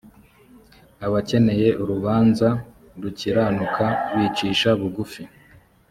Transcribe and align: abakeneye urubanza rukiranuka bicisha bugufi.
abakeneye 1.05 1.67
urubanza 1.81 2.47
rukiranuka 3.01 3.85
bicisha 4.15 4.69
bugufi. 4.79 5.23